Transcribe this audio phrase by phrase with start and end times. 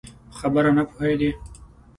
[0.29, 1.29] په خبره نه پوهېدی؟